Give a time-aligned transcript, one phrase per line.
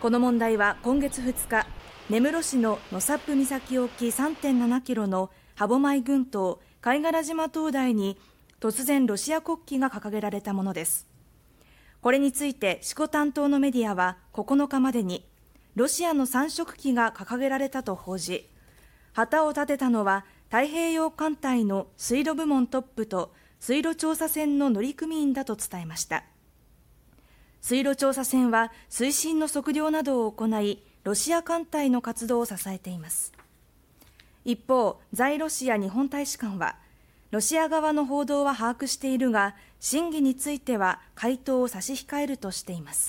[0.00, 1.66] この問題は今月2日
[2.08, 8.16] 根室市の野サップ岬沖3.7キロの歯舞群島貝殻島灯台に
[8.60, 11.08] 突然ロシア国旗が掲げられたものです。
[12.00, 15.26] これについて四国担当のメディアは9日までに
[15.74, 18.48] ロシアの三色旗が掲げられたと報じ
[19.14, 26.22] 旗を立てたのは太平洋艦隊の水路部門トップと水路調査船の乗組員だと伝えました。
[27.60, 33.32] 水路調査船は水深の測量などを行いロシア艦隊の活動を支えています。
[34.44, 36.76] 一方在ロシア日本大使館は
[37.30, 43.06] ロシア側の報道は把握しているが真偽については回答を差し控えるとしています。